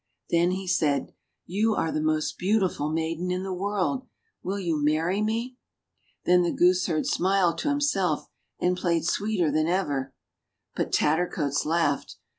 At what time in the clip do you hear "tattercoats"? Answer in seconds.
10.91-11.65